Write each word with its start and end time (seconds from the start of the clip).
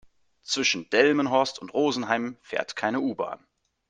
Zwischen 0.41 0.89
Delmenhorst 0.89 1.59
und 1.59 1.75
Rosenheim 1.75 2.35
fährt 2.41 2.75
keine 2.75 3.01
U-Bahn 3.01 3.45